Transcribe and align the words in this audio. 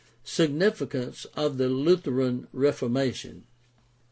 Significance 0.23 1.25
of 1.35 1.59
the 1.59 1.69
Lutheran 1.69 2.47
Reformation. 2.53 3.43